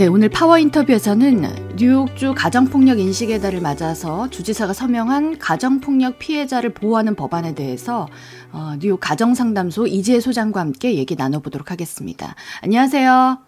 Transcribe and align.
네, 0.00 0.06
오늘 0.06 0.30
파워 0.30 0.56
인터뷰에서는 0.56 1.76
뉴욕주 1.76 2.32
가정폭력 2.34 2.98
인식의 2.98 3.38
달을 3.42 3.60
맞아서 3.60 4.30
주지사가 4.30 4.72
서명한 4.72 5.36
가정폭력 5.38 6.18
피해자를 6.18 6.72
보호하는 6.72 7.14
법안에 7.14 7.54
대해서 7.54 8.08
어, 8.50 8.76
뉴욕 8.78 8.98
가정상담소 8.98 9.88
이지혜 9.88 10.20
소장과 10.20 10.58
함께 10.58 10.94
얘기 10.94 11.16
나눠보도록 11.16 11.70
하겠습니다. 11.70 12.34
안녕하세요. 12.62 13.40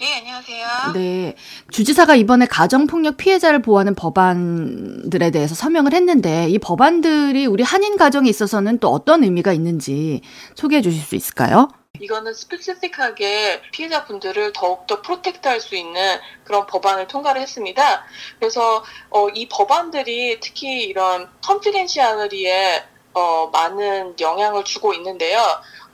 네, 0.00 0.18
안녕하세요. 0.18 0.66
네. 0.94 1.36
주지사가 1.70 2.16
이번에 2.16 2.46
가정폭력 2.46 3.16
피해자를 3.16 3.62
보호하는 3.62 3.94
법안들에 3.94 5.30
대해서 5.30 5.54
서명을 5.54 5.94
했는데 5.94 6.48
이 6.48 6.58
법안들이 6.58 7.46
우리 7.46 7.62
한인 7.62 7.96
가정에 7.96 8.28
있어서는 8.28 8.80
또 8.80 8.88
어떤 8.88 9.22
의미가 9.22 9.52
있는지 9.52 10.22
소개해 10.56 10.82
주실 10.82 11.00
수 11.00 11.14
있을까요? 11.14 11.68
이거는 12.00 12.34
스페시픽하게 12.34 13.62
피해자분들을 13.72 14.52
더욱더 14.52 15.02
프로텍트할 15.02 15.60
수 15.60 15.76
있는 15.76 16.18
그런 16.44 16.66
법안을 16.66 17.06
통과를 17.08 17.40
했습니다. 17.40 18.04
그래서 18.38 18.84
어, 19.10 19.28
이 19.30 19.48
법안들이 19.48 20.40
특히 20.40 20.84
이런 20.84 21.30
컨피덴시얼리에 21.44 22.84
어, 23.14 23.48
많은 23.52 24.16
영향을 24.20 24.64
주고 24.64 24.94
있는데요. 24.94 25.40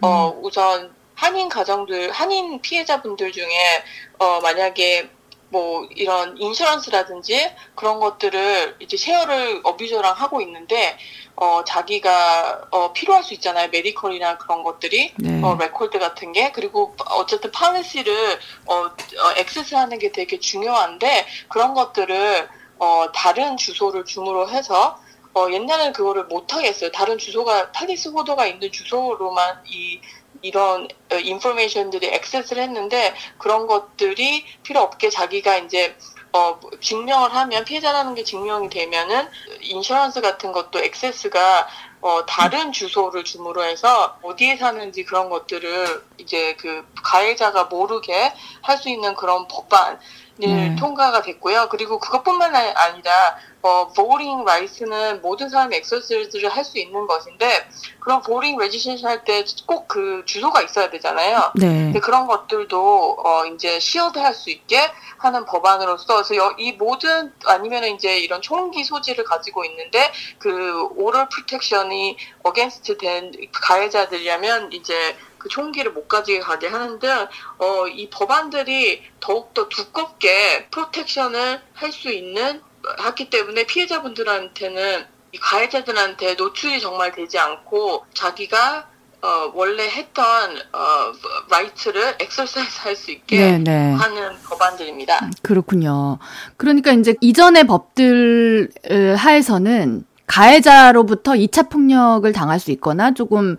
어, 0.01 0.31
음. 0.31 0.45
우선 0.45 0.95
한인 1.15 1.49
가정들, 1.49 2.11
한인 2.11 2.61
피해자분들 2.61 3.33
중에 3.33 3.85
어, 4.19 4.41
만약에 4.41 5.09
뭐 5.55 5.87
이런 5.95 6.37
인슈런스라든지 6.37 7.55
그런 7.77 8.01
것들을 8.01 8.79
이제 8.81 8.97
쉐어를 8.97 9.61
어뷰저랑 9.63 10.13
하고 10.17 10.41
있는데 10.41 10.99
어 11.37 11.63
자기가 11.65 12.69
어 12.73 12.93
필요할 12.93 13.23
수 13.23 13.35
있잖아요. 13.35 13.69
medical이나 13.69 14.39
그런 14.39 14.65
것들이. 14.65 15.15
네. 15.17 15.41
어 15.45 15.57
레코드 15.57 16.01
같은 16.01 16.33
게. 16.33 16.51
그리고 16.51 16.97
어쨌든 17.11 17.53
policy를 17.53 18.41
어, 18.67 18.75
어 18.75 19.33
access하는 19.37 20.01
게 20.01 20.11
되게 20.11 20.41
중요한데 20.41 21.25
그런 21.49 21.73
것들을 21.75 22.49
어 22.81 23.07
다른 23.15 23.57
주소를 23.57 24.05
줌으로 24.07 24.51
해서 24.51 24.99
어 25.35 25.47
옛날에는 25.53 25.93
그거를 25.93 26.25
못 26.25 26.53
하겠어요. 26.53 26.91
다른 26.91 27.17
주소가 27.17 27.71
팔리스 27.71 28.09
호더가 28.09 28.47
있는 28.47 28.73
주소로만 28.73 29.63
이 29.67 30.01
이런 30.45 30.89
information들이 31.11 32.07
access를 32.09 32.63
했는데 32.63 33.15
그런 33.39 33.67
것들이 33.67 34.45
필요 34.63 34.81
없게 34.81 35.09
자기가 35.09 35.57
이제 35.59 35.97
어, 36.35 36.61
증명을 36.81 37.33
하면 37.33 37.65
피해자라는 37.65 38.15
게 38.15 38.25
증명이 38.25 38.69
되면은 38.69 39.29
insurance 39.61 40.21
같은 40.21 40.53
것도 40.53 40.81
access가 40.81 41.69
어, 42.05 42.27
다른 42.27 42.71
주소를 42.71 43.25
줌으로 43.25 43.65
해서 43.65 44.19
어디에 44.21 44.59
사는지 44.59 45.05
그런 45.05 45.31
것들을 45.31 46.05
이제 46.19 46.55
그 46.61 46.85
가해자가 47.03 47.65
모르게 47.65 48.31
할 48.61 48.77
수 48.77 48.91
있는 48.91 49.15
그런 49.15 49.49
법안을 49.49 49.99
네. 50.37 50.77
통과가 50.79 51.23
됐고요. 51.23 51.69
그리고 51.71 51.99
그것뿐만 51.99 52.55
아니라 52.55 53.39
어, 53.63 53.89
voting 53.97 54.45
rights는 54.45 55.23
모든 55.23 55.49
사람이 55.49 55.75
엑서사이즈를 55.77 56.51
할 56.51 56.65
수 56.65 56.79
있는 56.79 57.07
것인데 57.07 57.67
그런 58.01 58.21
voting 58.21 58.59
registration 58.59 59.07
할때 59.07 59.43
꼭 59.67 59.85
그 59.95 60.25
주소가 60.27 60.61
있어야 60.63 60.91
되잖아요. 60.91 61.53
네. 61.55 61.67
근데 61.69 62.01
그런 62.01 62.27
것들도 62.27 63.17
어, 63.25 63.47
이제 63.47 63.79
shield 63.79 64.19
할 64.19 64.35
수 64.35 64.51
있게 64.51 64.91
하는 65.19 65.45
법안으로서 65.47 66.23
그래서 66.25 66.53
이 66.59 66.73
모든 66.73 67.33
아니면 67.47 67.85
이제 67.85 68.19
이런 68.19 68.43
총기 68.43 68.83
소지를 68.83 69.25
가지고 69.25 69.65
있는데 69.65 70.13
그 70.39 70.89
order 70.97 71.29
protection이 71.29 71.94
against 72.43 72.99
된 72.99 73.33
가해자들이라면 73.53 74.73
이제 74.73 75.17
그 75.39 75.49
총기를 75.49 75.93
못 75.93 76.09
가지게 76.09 76.41
가게 76.41 76.69
하는데 76.69 77.29
어, 77.59 77.87
이 77.87 78.09
법안들이 78.11 79.03
더욱더 79.21 79.69
두껍게 79.69 80.69
protection을 80.71 81.61
할 81.75 81.93
수 81.93 82.11
있는 82.11 82.61
하기 82.99 83.31
때문에 83.31 83.65
피해자분들한테는 83.67 85.07
이 85.33 85.39
가해자들한테 85.39 86.35
노출이 86.35 86.81
정말 86.81 87.13
되지 87.13 87.39
않고 87.39 88.05
자기가 88.15 88.89
어, 89.23 89.51
원래 89.55 89.89
했던 89.89 90.25
어, 90.73 91.13
right를 91.49 92.17
exercise 92.21 92.81
할 92.83 92.95
수 92.95 93.11
있게 93.11 93.39
네네. 93.39 93.65
네. 93.65 93.93
하는 93.95 94.37
법안들입니다. 94.49 95.31
그렇군요. 95.43 96.19
그러니까 96.59 96.93
이제 96.93 97.15
이전의 97.23 97.67
법들 97.67 98.71
하에서는 99.17 100.05
가해자로부터 100.27 101.33
2차 101.33 101.71
폭력을 101.71 102.31
당할 102.33 102.61
수 102.61 102.71
있거나 102.73 103.13
조금 103.13 103.57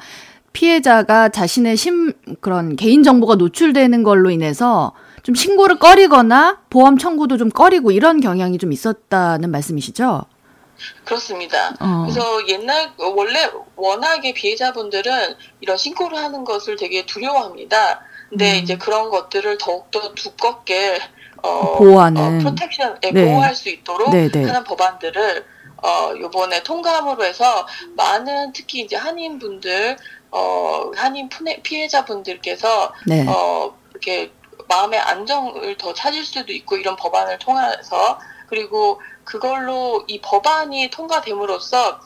피해자가 0.54 1.30
자신의 1.30 1.78
심 1.78 2.14
그런 2.40 2.76
개인 2.76 3.04
정보가 3.04 3.36
노출되는 3.36 4.04
걸로 4.04 4.30
인해서 4.30 4.94
좀 5.22 5.36
신고를 5.36 5.80
꺼리거나 5.80 6.60
보험 6.70 6.98
청구도 6.98 7.38
좀 7.38 7.50
꺼리고 7.50 7.92
이런 7.92 8.22
경향이 8.22 8.58
좀 8.58 8.72
있었다는 8.72 9.52
말씀이시죠? 9.52 10.24
그렇습니다. 11.04 11.74
어. 11.80 12.04
그래서 12.04 12.48
옛날 12.48 12.92
원래 12.98 13.50
워낙에 13.76 14.34
피해자분들은 14.34 15.36
이런 15.62 15.78
신고를 15.78 16.18
하는 16.18 16.44
것을 16.44 16.76
되게 16.76 17.06
두려워합니다. 17.06 18.02
근데 18.30 18.60
음. 18.60 18.64
이제 18.64 18.78
그런 18.78 19.10
것들을 19.10 19.58
더욱더 19.58 20.14
두껍게 20.14 21.00
어, 21.42 21.78
보호하는 21.78 22.22
어, 22.22 22.38
프로텍션 22.40 23.00
네. 23.02 23.26
보호할 23.26 23.56
수 23.56 23.70
있도록 23.70 24.12
네네. 24.12 24.32
네. 24.32 24.44
하는 24.44 24.64
법안들을 24.64 25.46
어, 25.84 26.14
요번에 26.18 26.64
통과함으로 26.64 27.24
해서 27.24 27.68
많은 27.96 28.54
특히 28.54 28.82
이제 28.82 28.96
한인분들 28.96 29.98
어, 30.32 30.92
한인 30.96 31.30
피해자분들께서 31.64 32.94
네. 33.08 33.26
어, 33.28 33.78
이렇게 33.92 34.32
마음의 34.68 35.00
안정을 35.00 35.78
더 35.78 35.94
찾을 35.94 36.24
수도 36.24 36.52
있고 36.52 36.78
이런 36.78 36.96
법안을 36.96 37.40
통해서 37.40 38.20
그리고 38.48 39.02
그걸로 39.24 40.04
이 40.08 40.22
법안이 40.22 40.90
통과됨으로써 40.90 42.00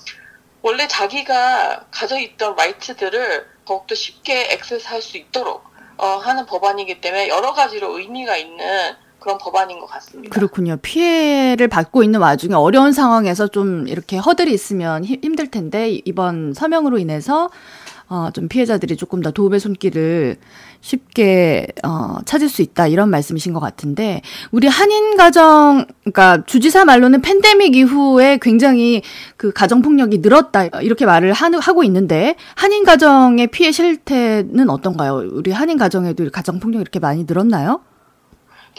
원래 0.62 0.88
자기가 0.88 1.86
가져 1.92 2.20
있던 2.20 2.56
라이트들을 2.56 3.48
더욱더 3.66 3.96
쉽게 3.96 4.52
액세스할 4.52 5.02
수 5.02 5.18
있도록 5.18 5.64
어, 5.98 6.18
하는 6.18 6.46
법안이기 6.46 7.02
때문에 7.02 7.28
여러 7.28 7.54
가지로 7.54 7.98
의미가 7.98 8.38
있는 8.38 8.96
그런 9.20 9.38
법안인 9.38 9.80
것 9.80 9.86
같습니다. 9.88 10.34
그렇군요. 10.34 10.78
피해를 10.82 11.68
받고 11.68 12.04
있는 12.04 12.20
와중에 12.20 12.54
어려운 12.54 12.92
상황에서 12.92 13.48
좀 13.48 13.88
이렇게 13.88 14.18
허들이 14.18 14.54
있으면 14.54 15.04
힘들 15.04 15.48
텐데 15.52 16.02
이번 16.06 16.54
서명으로 16.54 16.98
인해서 16.98 17.50
어, 18.10 18.30
좀 18.34 18.48
피해자들이 18.48 18.98
조금 18.98 19.22
더 19.22 19.30
도움의 19.30 19.60
손길을 19.60 20.38
쉽게 20.82 21.68
어, 21.84 22.18
찾을 22.26 22.50
수 22.50 22.64
있다 22.64 22.88
이런 22.88 23.10
말씀이신 23.12 23.54
것 23.54 23.60
같은데 23.60 24.22
우리 24.52 24.68
한인 24.68 25.16
가정 25.16 25.86
그러니까 26.04 26.44
주지사 26.46 26.86
말로는 26.86 27.22
팬데믹 27.22 27.76
이후에 27.76 28.40
굉장히 28.42 29.04
그 29.38 29.52
가정 29.52 29.84
폭력이 29.84 30.20
늘었다 30.20 30.66
이렇게 30.82 31.06
말을 31.06 31.34
하고 31.34 31.84
있는데 31.84 32.36
한인 32.56 32.84
가정의 32.84 33.48
피해 33.48 33.72
실태는 33.72 34.72
어떤가요? 34.72 35.30
우리 35.32 35.52
한인 35.52 35.78
가정에도 35.78 36.28
가정 36.32 36.60
폭력 36.60 36.82
이렇게 36.82 36.98
많이 36.98 37.26
늘었나요? 37.26 37.82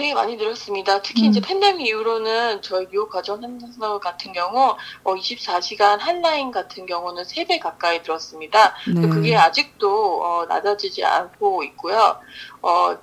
되게 0.00 0.14
많이 0.14 0.36
늘었습니다. 0.36 1.02
특히 1.02 1.24
음. 1.24 1.30
이제 1.30 1.40
팬데믹 1.42 1.86
이후로는 1.86 2.62
저희 2.62 2.86
뉴욕 2.88 3.10
가정센터 3.10 4.00
같은 4.00 4.32
경우 4.32 4.74
어, 5.04 5.14
24시간 5.14 5.98
한라인 5.98 6.50
같은 6.50 6.86
경우는 6.86 7.24
3배 7.24 7.60
가까이 7.60 8.00
늘었습니다. 8.00 8.74
네. 8.94 9.08
그게 9.08 9.36
아직도 9.36 10.24
어, 10.24 10.46
낮아지지 10.46 11.04
않고 11.04 11.62
있고요. 11.64 12.18
어, 12.62 12.96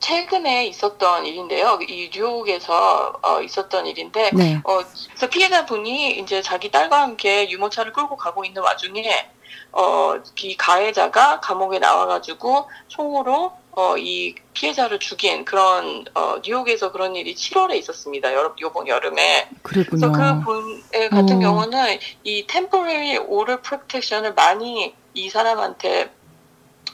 최근에 0.00 0.66
있었던 0.66 1.26
일인데요. 1.26 1.78
이 1.88 2.10
뉴욕에서 2.12 3.20
어, 3.22 3.40
있었던 3.40 3.86
일인데, 3.86 4.30
네. 4.34 4.60
어, 4.64 4.80
그래서 5.08 5.28
피해자분이 5.28 6.18
이제 6.18 6.42
자기 6.42 6.70
딸과 6.72 7.02
함께 7.02 7.48
유모차를 7.48 7.92
끌고 7.92 8.16
가고 8.16 8.44
있는 8.44 8.62
와중에 8.62 9.30
어, 9.72 10.14
이 10.42 10.56
가해자가 10.56 11.40
감옥에 11.40 11.78
나와가지고 11.78 12.68
총으로 12.88 13.52
어, 13.76 13.94
이 13.98 14.34
피해자를 14.54 14.98
죽인 14.98 15.44
그런 15.44 16.06
어, 16.14 16.36
뉴욕에서 16.42 16.92
그런 16.92 17.14
일이 17.14 17.34
7월에 17.34 17.74
있었습니다. 17.76 18.32
여러, 18.32 18.54
요번 18.58 18.88
여름에. 18.88 19.50
그랬군요. 19.62 20.12
그래서 20.12 20.40
그분 20.40 20.82
같은 21.10 21.36
어. 21.36 21.40
경우는 21.40 21.98
이 22.24 22.46
temporary 22.46 23.18
oral 23.18 23.60
protection을 23.60 24.32
많이 24.32 24.94
이 25.12 25.28
사람한테 25.28 26.10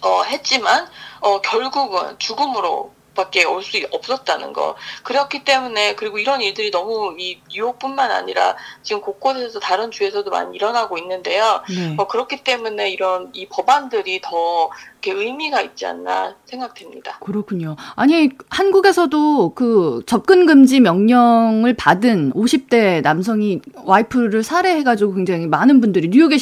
어, 0.02 0.22
했지만 0.24 0.88
어, 1.20 1.40
결국은 1.40 2.18
죽음으로 2.18 2.92
밖에 3.14 3.44
올 3.44 3.62
수 3.62 3.78
없었다는 3.90 4.52
거. 4.52 4.74
그렇기 5.04 5.44
때문에 5.44 5.94
그리고 5.94 6.18
이런 6.18 6.40
일들이 6.42 6.70
너무 6.70 7.14
이 7.18 7.38
뉴욕뿐만 7.50 8.10
아니라 8.10 8.56
지금 8.82 9.00
곳곳에서 9.00 9.60
다른 9.60 9.90
주에서도 9.90 10.28
많이 10.30 10.56
일어나고 10.56 10.98
있는데요. 10.98 11.62
네. 11.68 11.94
어, 11.96 12.06
그렇기 12.06 12.42
때문에 12.44 12.90
이런 12.90 13.30
이 13.32 13.46
법안들이 13.46 14.20
더 14.22 14.70
의미가 15.04 15.62
있지 15.62 15.86
않나 15.86 16.36
생각됩니다. 16.44 17.18
그렇군요. 17.20 17.76
아니 17.96 18.30
한국에서도 18.50 19.54
그 19.54 20.02
접근 20.06 20.46
금지 20.46 20.80
명령을 20.80 21.74
받은 21.74 22.32
50대 22.34 23.02
남성이 23.02 23.60
와이프를 23.84 24.42
살해해가지고 24.42 25.14
굉장히 25.14 25.46
많은 25.46 25.80
분들이 25.80 26.08
뉴욕에 26.08 26.36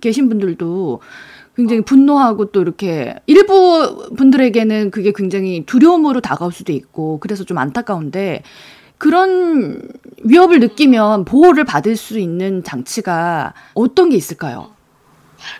계신 0.00 0.28
분들도 0.28 1.00
굉장히 1.56 1.82
분노하고 1.82 2.46
또 2.46 2.60
이렇게 2.60 3.14
일부 3.26 4.08
분들에게는 4.16 4.90
그게 4.90 5.12
굉장히 5.14 5.64
두려움으로 5.66 6.20
다가올 6.20 6.52
수도 6.52 6.72
있고 6.72 7.18
그래서 7.20 7.44
좀 7.44 7.58
안타까운데 7.58 8.42
그런 8.98 9.82
위협을 10.22 10.60
느끼면 10.60 11.24
보호를 11.24 11.64
받을 11.64 11.96
수 11.96 12.18
있는 12.18 12.64
장치가 12.64 13.54
어떤 13.74 14.10
게 14.10 14.16
있을까요? 14.16 14.74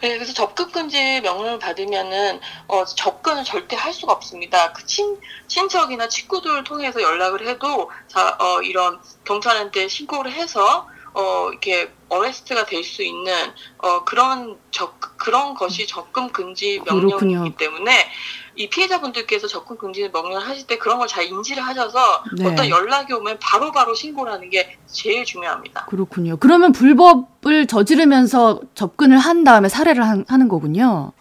네, 0.00 0.14
그래서 0.14 0.32
접근 0.32 0.70
금지 0.70 1.20
명령을 1.20 1.58
받으면은 1.58 2.40
어, 2.68 2.84
접근을 2.84 3.44
절대 3.44 3.76
할 3.76 3.92
수가 3.92 4.12
없습니다. 4.12 4.72
그 4.72 4.86
친, 4.86 5.18
친척이나 5.46 6.08
친구들을 6.08 6.64
통해서 6.64 7.02
연락을 7.02 7.46
해도 7.46 7.90
자, 8.08 8.36
어, 8.40 8.62
이런 8.62 8.98
경찰한테 9.24 9.88
신고를 9.88 10.32
해서 10.32 10.88
어, 11.14 11.48
이렇게 11.50 11.90
어레스트가 12.08 12.66
될 12.66 12.84
수 12.84 13.02
있는 13.02 13.32
어, 13.78 14.04
그런 14.04 14.58
적 14.70 14.98
그런 15.16 15.54
것이 15.54 15.86
접근 15.86 16.30
금지 16.32 16.80
명령이기. 16.84 17.56
때문에 17.56 18.08
이 18.56 18.68
피해자분들께서 18.68 19.46
접근 19.48 19.76
금지 19.78 20.08
명령을 20.12 20.46
하실 20.46 20.66
때 20.66 20.76
그런 20.76 20.98
걸 20.98 21.08
잘 21.08 21.24
인지를 21.24 21.62
하셔서 21.62 22.22
네. 22.36 22.46
어떤 22.46 22.68
연락이 22.68 23.12
오면 23.12 23.38
바로바로 23.40 23.72
바로 23.72 23.94
신고를 23.94 24.32
하는 24.32 24.50
게 24.50 24.76
제일 24.86 25.24
중요합니다. 25.24 25.86
그렇군요. 25.86 26.36
그러면 26.36 26.72
불법을 26.72 27.66
저지르면서 27.66 28.60
접근을 28.74 29.18
한 29.18 29.44
다음에 29.44 29.68
살해를 29.68 30.04
한, 30.06 30.24
하는 30.28 30.48
거군요. 30.48 31.12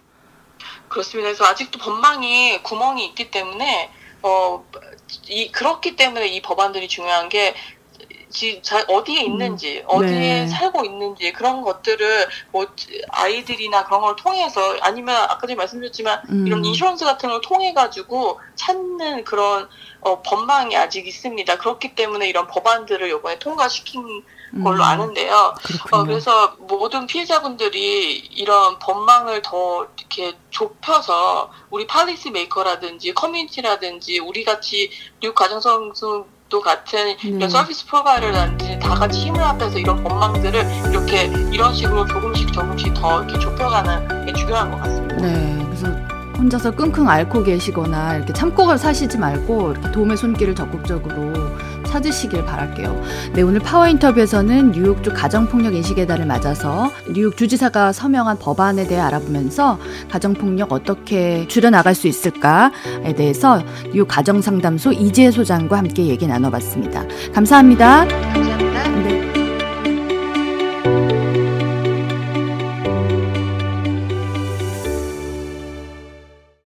그렇습니다. 0.90 1.30
그래서 1.30 1.46
아직도 1.46 1.80
법망이 1.80 2.62
구멍이 2.62 3.06
있기 3.08 3.32
때문에 3.32 3.92
어, 4.22 4.64
이, 5.28 5.52
그렇기 5.52 5.96
때문에 5.96 6.28
이 6.28 6.42
법안들이 6.42 6.88
중요한 6.88 7.30
게 7.30 7.56
지, 8.34 8.60
자, 8.64 8.84
어디에 8.88 9.22
음. 9.22 9.32
있는지, 9.32 9.80
음. 9.82 9.86
어디에 9.88 10.10
네. 10.10 10.48
살고 10.48 10.84
있는지 10.84 11.32
그런 11.32 11.62
것들을 11.62 12.28
뭐 12.52 12.66
아이들이나 13.10 13.86
그런 13.86 14.02
걸 14.02 14.16
통해서 14.16 14.76
아니면 14.82 15.16
아까 15.16 15.42
전에 15.42 15.56
말씀드렸지만 15.56 16.24
음. 16.30 16.48
이런 16.48 16.66
insurance 16.66 17.06
같은 17.06 17.30
걸 17.30 17.42
통해 17.42 17.74
가지고 17.74 18.42
찾는 18.56 19.24
그런 19.24 19.70
어, 20.02 20.22
법망이 20.22 20.76
아직 20.76 21.08
있습니다. 21.08 21.58
그렇기 21.60 21.96
때문에 21.96 22.28
이런 22.28 22.48
법안들을 22.48 23.08
이번에 23.08 23.38
통과시킨 23.40 24.24
걸로 24.64 24.84
음. 24.84 24.90
아는데요. 24.90 25.56
어, 25.92 26.04
그래서 26.04 26.56
모든 26.60 27.06
피해자분들이 27.06 28.18
이런 28.18 28.80
법망을 28.80 29.44
더 29.44 29.88
이렇게 29.98 30.34
좁혀서 30.50 31.52
우리 31.70 31.86
policy 31.88 32.32
maker라든지 32.32 33.14
커뮤니티라든지 33.14 34.20
우리 34.20 34.44
같이 34.44 34.92
뉴욕 35.22 35.34
가정상담소 35.34 36.62
같은 36.62 37.18
네. 37.40 37.50
service 37.50 37.84
provider라든지 37.88 38.78
다 38.80 38.94
같이 38.94 39.22
힘을 39.22 39.42
합해서 39.42 39.80
이런 39.80 40.04
법망들을 40.04 40.64
이렇게 40.92 41.24
이런 41.52 41.74
식으로 41.74 42.06
조금씩 42.06 42.54
조금씩 42.54 42.94
더 42.94 43.24
이렇게 43.24 43.40
좁혀가는 43.40 44.28
게 44.28 44.34
중요한 44.34 44.70
것 44.70 44.78
같습니다. 44.82 45.16
네, 45.16 45.66
그래서 45.66 45.88
혼자서 46.38 46.70
끙끙 46.70 47.10
앓고 47.10 47.42
계시거나 47.42 48.18
이렇게 48.18 48.34
참고 48.34 48.78
사시지 48.78 49.18
말고 49.18 49.72
이렇게 49.72 49.92
도움의 49.92 50.16
손길을 50.16 50.54
적극적으로 50.54 51.34
찾으시길 51.94 52.46
바랄게요. 52.46 53.04
네, 53.34 53.44
오늘 53.44 53.60
파워 53.60 53.88
인터뷰에서는 53.88 54.72
뉴욕 54.72 55.04
주 55.04 55.14
가정폭력 55.14 55.76
인식의 55.76 56.08
달을 56.08 56.26
맞아서 56.26 56.92
뉴욕 57.14 57.38
주지사가 57.38 57.92
서명한 57.92 58.40
법안에 58.40 58.88
대해 58.88 59.00
알아보면서 59.00 59.78
가정폭력 60.10 60.72
어떻게 60.72 61.48
줄여나갈 61.48 61.94
수 61.94 62.08
있을까에 62.08 63.14
대해서 63.16 63.62
뉴욕 63.92 64.08
가정상담소 64.08 64.94
이재 64.94 65.30
소장과 65.30 65.78
함께 65.78 66.08
얘기 66.08 66.26
나눠봤습니다. 66.26 67.06
감사합니다. 67.34 68.06
감사합니다. 68.06 68.63